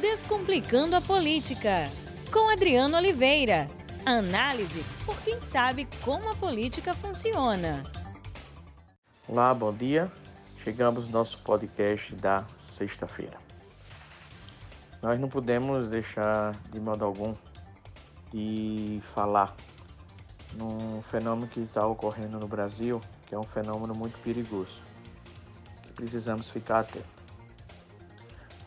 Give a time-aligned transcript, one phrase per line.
[0.00, 1.90] Descomplicando a Política,
[2.30, 3.66] com Adriano Oliveira.
[4.04, 7.82] Análise por quem sabe como a política funciona.
[9.26, 10.12] Olá, bom dia.
[10.62, 13.38] Chegamos no nosso podcast da sexta-feira.
[15.00, 17.34] Nós não podemos deixar de modo algum
[18.30, 19.56] de falar
[20.58, 24.82] num fenômeno que está ocorrendo no Brasil, que é um fenômeno muito perigoso,
[25.82, 27.16] que precisamos ficar atentos.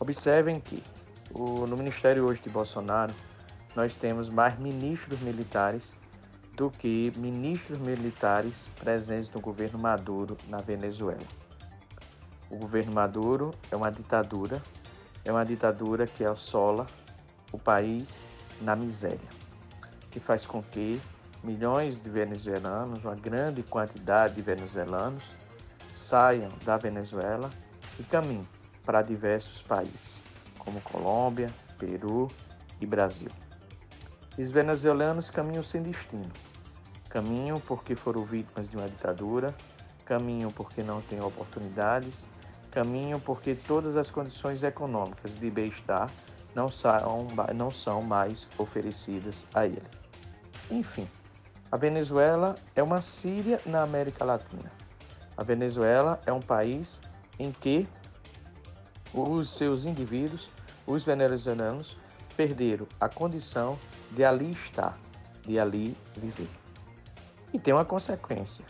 [0.00, 0.82] Observem que
[1.32, 3.14] o, no Ministério hoje de Bolsonaro,
[3.74, 5.92] nós temos mais ministros militares
[6.56, 11.20] do que ministros militares presentes no governo Maduro na Venezuela.
[12.50, 14.60] O governo Maduro é uma ditadura,
[15.24, 16.84] é uma ditadura que assola
[17.52, 18.08] o país
[18.60, 19.18] na miséria,
[20.10, 21.00] que faz com que
[21.44, 25.22] milhões de venezuelanos, uma grande quantidade de venezuelanos,
[25.94, 27.50] saiam da Venezuela
[27.98, 28.46] e caminhem
[28.84, 30.29] para diversos países
[30.60, 32.28] como Colômbia, Peru
[32.80, 33.28] e Brasil.
[34.38, 36.30] Os venezuelanos caminham sem destino.
[37.08, 39.54] Caminham porque foram vítimas de uma ditadura,
[40.04, 42.28] caminham porque não têm oportunidades,
[42.70, 46.08] caminham porque todas as condições econômicas de bem-estar
[46.54, 49.82] não são, não são mais oferecidas a ele.
[50.70, 51.08] Enfim,
[51.70, 54.70] a Venezuela é uma Síria na América Latina.
[55.36, 57.00] A Venezuela é um país
[57.38, 57.88] em que
[59.12, 60.48] os seus indivíduos,
[60.86, 61.96] os venezuelanos,
[62.36, 63.78] perderam a condição
[64.10, 64.98] de ali estar,
[65.44, 66.48] de ali viver.
[67.52, 68.64] E tem uma consequência,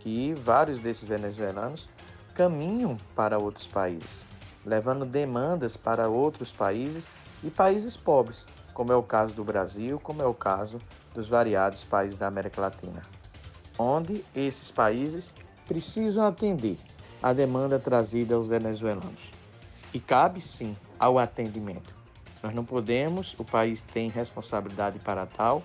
[0.00, 1.88] que vários desses venezuelanos
[2.34, 4.22] caminham para outros países,
[4.64, 7.06] levando demandas para outros países
[7.42, 10.78] e países pobres, como é o caso do Brasil, como é o caso
[11.14, 13.00] dos variados países da América Latina,
[13.78, 15.32] onde esses países
[15.66, 16.76] precisam atender
[17.22, 19.35] a demanda trazida aos venezuelanos.
[19.96, 21.94] E cabe sim ao atendimento.
[22.42, 25.64] Nós não podemos, o país tem responsabilidade para tal,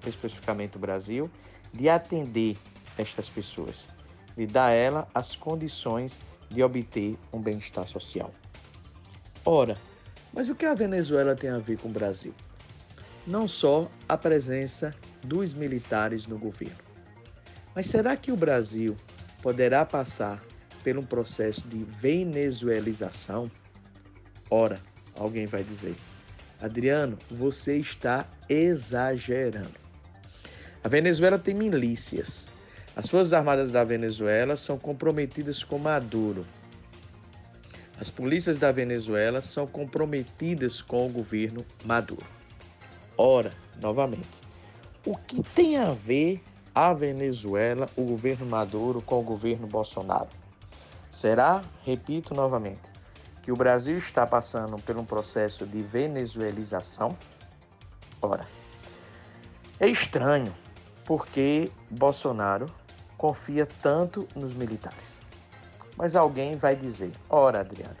[0.00, 1.28] especificamente o Brasil,
[1.72, 2.56] de atender
[2.96, 3.88] estas pessoas,
[4.36, 8.30] de dar a ela as condições de obter um bem-estar social.
[9.44, 9.76] Ora,
[10.32, 12.32] mas o que a Venezuela tem a ver com o Brasil?
[13.26, 16.78] Não só a presença dos militares no governo.
[17.74, 18.96] Mas será que o Brasil
[19.42, 20.40] poderá passar
[20.94, 23.50] um processo de venezuelização?
[24.50, 24.78] Ora,
[25.18, 25.96] alguém vai dizer,
[26.60, 29.86] Adriano, você está exagerando.
[30.84, 32.46] A Venezuela tem milícias.
[32.94, 36.46] As Forças Armadas da Venezuela são comprometidas com Maduro.
[37.98, 42.26] As polícias da Venezuela são comprometidas com o governo Maduro.
[43.18, 44.28] Ora, novamente,
[45.04, 46.42] o que tem a ver
[46.74, 50.28] a Venezuela, o governo Maduro, com o governo Bolsonaro?
[51.16, 52.92] Será, repito novamente,
[53.42, 57.16] que o Brasil está passando por um processo de venezuelização?
[58.20, 58.44] Ora,
[59.80, 60.52] é estranho
[61.06, 62.66] porque Bolsonaro
[63.16, 65.18] confia tanto nos militares.
[65.96, 67.96] Mas alguém vai dizer: ora, Adriano,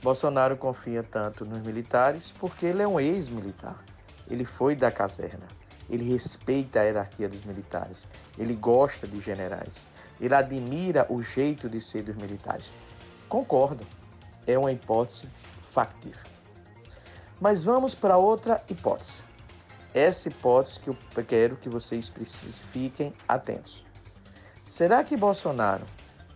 [0.00, 3.82] Bolsonaro confia tanto nos militares porque ele é um ex-militar.
[4.30, 5.48] Ele foi da caserna.
[5.90, 8.06] Ele respeita a hierarquia dos militares.
[8.38, 9.90] Ele gosta de generais.
[10.22, 12.72] Ele admira o jeito de ser dos militares.
[13.28, 13.84] Concordo,
[14.46, 15.26] é uma hipótese
[15.72, 16.22] factível.
[17.40, 19.14] Mas vamos para outra hipótese.
[19.92, 20.96] Essa hipótese que eu
[21.26, 22.12] quero que vocês
[22.70, 23.84] fiquem atentos.
[24.64, 25.84] Será que Bolsonaro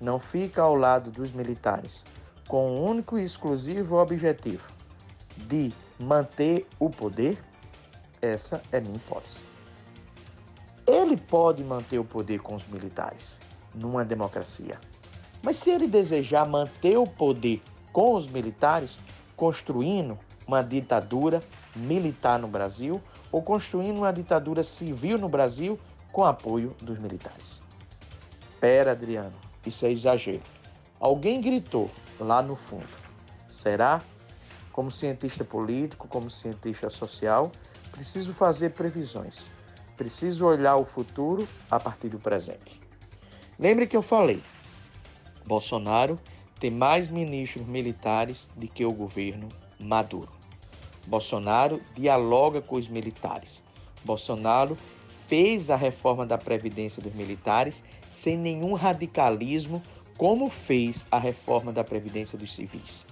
[0.00, 2.03] não fica ao lado dos militares
[2.48, 4.66] com o único e exclusivo objetivo
[5.36, 7.38] de manter o poder?
[8.20, 9.38] Essa é minha hipótese.
[10.84, 14.81] Ele pode manter o poder com os militares numa democracia.
[15.42, 18.98] Mas se ele desejar manter o poder com os militares,
[19.37, 21.42] construindo uma ditadura
[21.75, 23.00] militar no Brasil
[23.31, 25.78] ou construindo uma ditadura civil no Brasil
[26.12, 27.60] com apoio dos militares.
[28.59, 29.34] Pera, Adriano,
[29.66, 30.42] isso é exagero.
[30.98, 32.88] Alguém gritou lá no fundo.
[33.48, 34.00] Será?
[34.72, 37.53] Como cientista político, como cientista social,
[37.92, 39.45] preciso fazer previsões.
[39.97, 42.85] Preciso olhar o futuro a partir do presente.
[43.58, 44.42] Lembre que eu falei,
[45.47, 46.20] Bolsonaro
[46.60, 49.48] tem mais ministros militares do que o governo
[49.80, 50.28] Maduro.
[51.06, 53.62] Bolsonaro dialoga com os militares.
[54.04, 54.76] Bolsonaro
[55.26, 59.82] fez a reforma da Previdência dos militares sem nenhum radicalismo,
[60.18, 63.06] como fez a reforma da Previdência dos civis.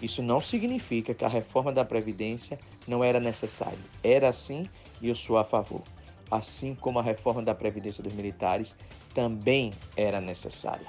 [0.00, 2.58] Isso não significa que a reforma da Previdência
[2.88, 3.78] não era necessária.
[4.02, 4.66] Era sim
[5.02, 5.82] e eu sou a favor
[6.30, 8.74] assim como a reforma da Previdência dos militares
[9.14, 10.86] também era necessária.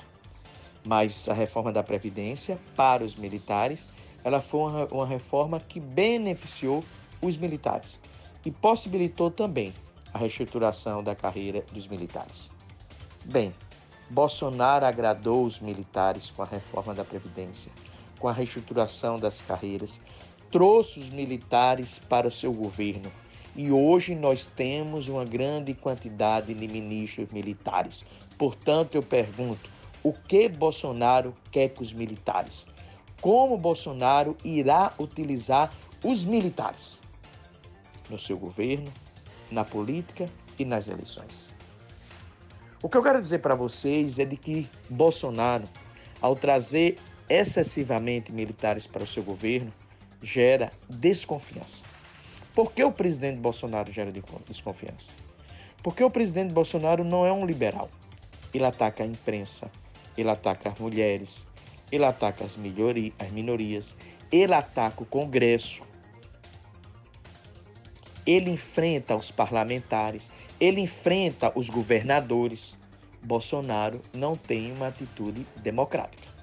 [0.84, 3.88] Mas a reforma da Previdência para os militares
[4.24, 6.84] ela foi uma, uma reforma que beneficiou
[7.22, 8.00] os militares
[8.44, 9.72] e possibilitou também
[10.12, 12.50] a reestruturação da carreira dos militares.
[13.24, 13.54] Bem,
[14.10, 17.72] Bolsonaro agradou os militares com a reforma da Previdência,
[18.20, 20.00] com a reestruturação das carreiras,
[20.52, 23.12] trouxe os militares para o seu governo
[23.56, 28.06] e hoje nós temos uma grande quantidade de ministros militares.
[28.38, 29.69] Portanto, eu pergunto:
[30.04, 32.66] o que Bolsonaro quer com os militares?
[33.22, 35.74] Como Bolsonaro irá utilizar
[36.04, 37.00] os militares
[38.10, 38.92] no seu governo,
[39.50, 40.30] na política
[40.60, 41.50] e nas eleições?
[42.81, 45.63] O que eu quero dizer para vocês é de que Bolsonaro,
[46.22, 46.98] ao trazer
[47.28, 49.74] excessivamente militares para o seu governo,
[50.22, 51.94] gera desconfiança.
[52.56, 54.13] Por que o presidente Bolsonaro gera
[54.48, 55.12] desconfiança?
[55.84, 57.90] Porque o presidente Bolsonaro não é um liberal.
[58.54, 59.69] Ele ataca a imprensa,
[60.18, 61.46] ele ataca as mulheres,
[61.92, 62.57] ele ataca as,
[63.19, 63.94] as minorias,
[64.31, 65.84] ele ataca o Congresso,
[68.25, 72.78] ele enfrenta os parlamentares, ele enfrenta os governadores.
[73.22, 76.35] Bolsonaro não tem uma atitude democrática.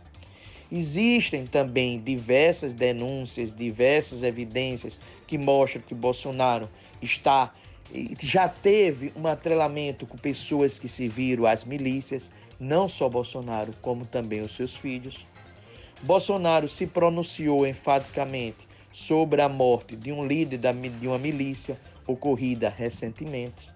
[0.74, 6.66] Existem também diversas denúncias, diversas evidências que mostram que Bolsonaro
[7.02, 7.52] está
[8.22, 14.06] já teve um atrelamento com pessoas que se viram às milícias, não só Bolsonaro, como
[14.06, 15.26] também os seus filhos.
[16.02, 20.58] Bolsonaro se pronunciou enfaticamente sobre a morte de um líder
[20.98, 23.70] de uma milícia ocorrida recentemente.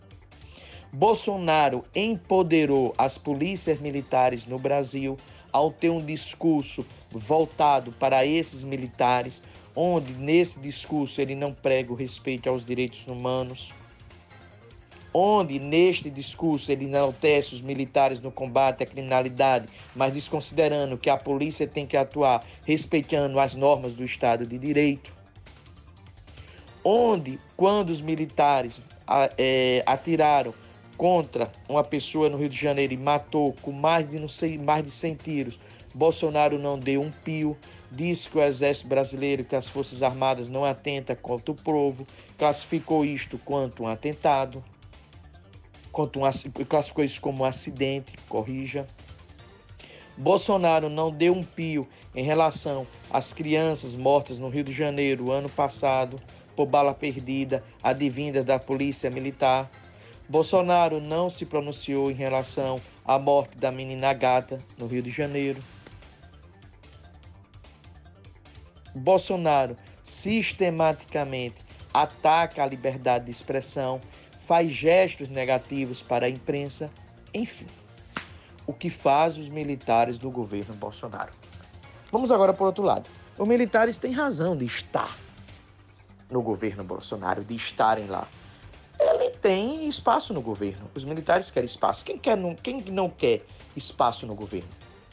[0.90, 5.18] Bolsonaro empoderou as polícias militares no Brasil
[5.52, 9.42] ao ter um discurso voltado para esses militares,
[9.74, 13.68] onde nesse discurso ele não prega o respeito aos direitos humanos,
[15.12, 21.16] onde neste discurso ele enaltece os militares no combate à criminalidade, mas desconsiderando que a
[21.16, 25.10] polícia tem que atuar respeitando as normas do Estado de Direito,
[26.84, 28.78] onde quando os militares
[29.38, 30.52] é, atiraram
[30.96, 34.84] contra uma pessoa no Rio de Janeiro e matou com mais de não sei mais
[34.84, 35.58] de 100 tiros.
[35.94, 37.56] Bolsonaro não deu um pio,
[37.90, 42.06] disse que o exército brasileiro, que as forças armadas não atenta contra o povo,
[42.36, 44.62] classificou isto quanto um atentado,
[45.90, 48.86] quanto um, classificou isso como um acidente, corrija.
[50.18, 55.48] Bolsonaro não deu um pio em relação às crianças mortas no Rio de Janeiro ano
[55.48, 56.20] passado
[56.56, 59.70] por bala perdida, advindas da polícia militar.
[60.28, 65.62] Bolsonaro não se pronunciou em relação à morte da menina Gata no Rio de Janeiro.
[68.94, 71.56] Bolsonaro sistematicamente
[71.94, 74.00] ataca a liberdade de expressão,
[74.46, 76.90] faz gestos negativos para a imprensa,
[77.32, 77.66] enfim.
[78.66, 81.30] O que faz os militares do governo Bolsonaro?
[82.10, 83.08] Vamos agora o outro lado.
[83.38, 85.16] Os militares têm razão de estar
[86.28, 88.26] no governo Bolsonaro, de estarem lá
[89.46, 90.90] tem espaço no governo.
[90.92, 92.04] Os militares querem espaço.
[92.04, 93.42] Quem, quer, não, quem não quer
[93.76, 94.68] espaço no governo?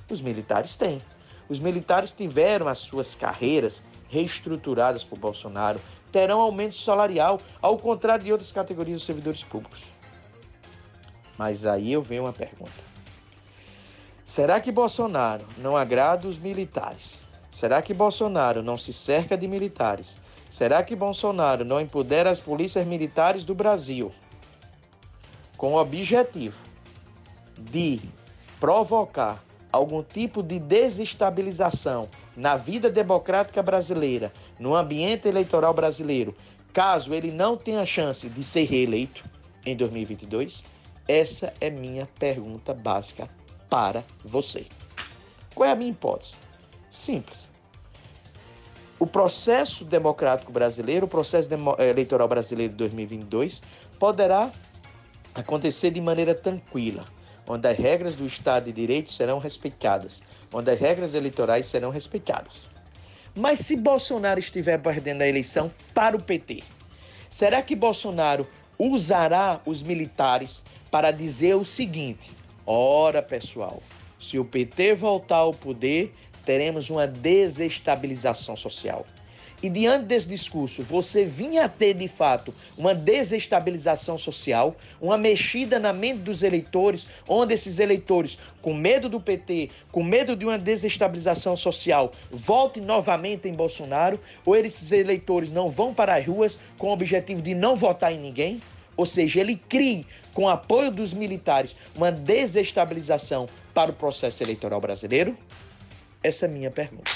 [0.10, 1.00] Os militares têm.
[1.48, 5.80] Os militares tiveram as suas carreiras reestruturadas por Bolsonaro,
[6.12, 9.84] terão aumento salarial, ao contrário de outras categorias de servidores públicos.
[11.38, 12.72] Mas aí eu venho uma pergunta.
[14.26, 17.22] Será que Bolsonaro não agrada os militares?
[17.52, 20.16] Será que Bolsonaro não se cerca de militares
[20.54, 24.14] Será que Bolsonaro não empodera as polícias militares do Brasil
[25.58, 26.58] com o objetivo
[27.58, 28.00] de
[28.60, 36.36] provocar algum tipo de desestabilização na vida democrática brasileira, no ambiente eleitoral brasileiro,
[36.72, 39.24] caso ele não tenha chance de ser reeleito
[39.66, 40.64] em 2022?
[41.08, 43.28] Essa é minha pergunta básica
[43.70, 44.66] para você.
[45.54, 46.36] Qual é a minha hipótese?
[46.90, 47.54] Simples
[49.04, 53.62] o processo democrático brasileiro, o processo eh, eleitoral brasileiro de 2022,
[54.00, 54.50] poderá
[55.34, 57.06] acontecer de maneira tranquila,
[57.48, 60.22] onde as regras do Estado de Direito serão respeitadas,
[60.54, 62.68] onde as regras eleitorais serão respeitadas.
[63.36, 66.64] Mas se Bolsonaro estiver perdendo a eleição para o PT,
[67.30, 68.48] será que Bolsonaro
[68.78, 70.62] usará os militares
[70.92, 72.32] para dizer o seguinte:
[72.66, 73.82] ora, pessoal,
[74.20, 76.14] se o PT voltar ao poder,
[76.46, 79.06] teremos uma desestabilização social.
[79.64, 85.80] E diante desse discurso, você vinha a ter de fato uma desestabilização social, uma mexida
[85.80, 90.58] na mente dos eleitores, onde esses eleitores, com medo do PT, com medo de uma
[90.58, 96.90] desestabilização social, voltem novamente em Bolsonaro, ou esses eleitores não vão para as ruas com
[96.90, 98.60] o objetivo de não votar em ninguém?
[98.98, 105.38] Ou seja, ele crie, com apoio dos militares, uma desestabilização para o processo eleitoral brasileiro?
[106.22, 107.10] Essa é a minha pergunta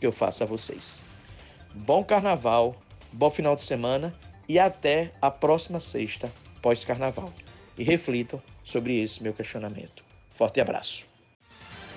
[0.00, 1.05] que eu faço a vocês.
[1.76, 2.74] Bom carnaval,
[3.12, 4.14] bom final de semana
[4.48, 7.32] e até a próxima sexta, pós-carnaval.
[7.76, 10.02] E reflitam sobre esse meu questionamento.
[10.30, 11.04] Forte abraço.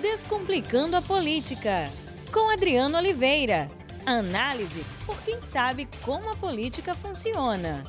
[0.02, 1.92] Descomplicando a Política,
[2.34, 3.70] com Adriano Oliveira.
[4.06, 7.84] Análise por quem sabe como a política funciona.